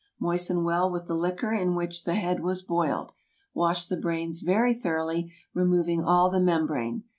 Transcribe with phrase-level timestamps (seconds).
[0.19, 3.11] Moisten well with the liquor in which the head was boiled.
[3.53, 7.03] Wash the brains very thoroughly, removing all the membrane.